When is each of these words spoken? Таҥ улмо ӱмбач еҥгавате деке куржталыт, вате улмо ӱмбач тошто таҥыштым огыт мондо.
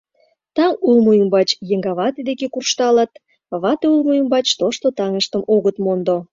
Таҥ 0.55 0.71
улмо 0.87 1.11
ӱмбач 1.21 1.49
еҥгавате 1.73 2.21
деке 2.29 2.47
куржталыт, 2.53 3.11
вате 3.61 3.85
улмо 3.93 4.11
ӱмбач 4.21 4.47
тошто 4.59 4.87
таҥыштым 4.97 5.41
огыт 5.55 5.75
мондо. 5.83 6.17